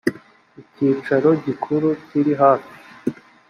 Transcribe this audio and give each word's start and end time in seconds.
icyicaro 0.61 1.29
gikuru 1.43 1.87
kiri 2.07 2.33
hafi 2.41 2.73